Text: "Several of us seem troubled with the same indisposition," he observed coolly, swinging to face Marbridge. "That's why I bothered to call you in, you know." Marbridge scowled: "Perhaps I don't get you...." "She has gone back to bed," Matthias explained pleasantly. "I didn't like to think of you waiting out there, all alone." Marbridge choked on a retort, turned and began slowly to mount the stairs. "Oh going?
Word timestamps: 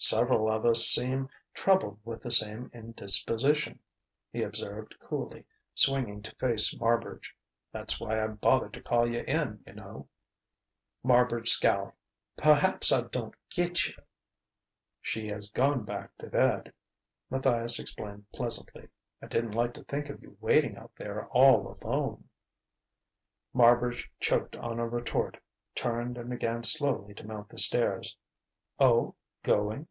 "Several 0.00 0.48
of 0.48 0.64
us 0.64 0.86
seem 0.86 1.28
troubled 1.54 1.98
with 2.04 2.22
the 2.22 2.30
same 2.30 2.70
indisposition," 2.72 3.80
he 4.30 4.44
observed 4.44 4.96
coolly, 5.00 5.44
swinging 5.74 6.22
to 6.22 6.32
face 6.36 6.72
Marbridge. 6.72 7.36
"That's 7.72 7.98
why 8.00 8.22
I 8.22 8.28
bothered 8.28 8.72
to 8.74 8.80
call 8.80 9.10
you 9.10 9.22
in, 9.26 9.60
you 9.66 9.72
know." 9.72 10.08
Marbridge 11.04 11.48
scowled: 11.48 11.94
"Perhaps 12.36 12.92
I 12.92 13.02
don't 13.08 13.34
get 13.50 13.88
you...." 13.88 13.94
"She 15.02 15.28
has 15.30 15.50
gone 15.50 15.84
back 15.84 16.16
to 16.18 16.28
bed," 16.28 16.72
Matthias 17.28 17.80
explained 17.80 18.30
pleasantly. 18.32 18.88
"I 19.20 19.26
didn't 19.26 19.50
like 19.56 19.74
to 19.74 19.82
think 19.82 20.08
of 20.10 20.22
you 20.22 20.36
waiting 20.40 20.76
out 20.76 20.92
there, 20.96 21.26
all 21.30 21.76
alone." 21.82 22.28
Marbridge 23.52 24.08
choked 24.20 24.54
on 24.54 24.78
a 24.78 24.86
retort, 24.86 25.38
turned 25.74 26.16
and 26.16 26.30
began 26.30 26.62
slowly 26.62 27.14
to 27.14 27.26
mount 27.26 27.48
the 27.48 27.58
stairs. 27.58 28.16
"Oh 28.78 29.16
going? 29.44 29.86